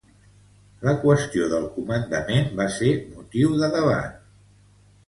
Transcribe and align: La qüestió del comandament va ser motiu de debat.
La 0.87 0.93
qüestió 1.03 1.49
del 1.53 1.67
comandament 1.75 2.51
va 2.63 2.69
ser 2.79 2.91
motiu 3.15 3.55
de 3.63 3.73
debat. 3.79 4.19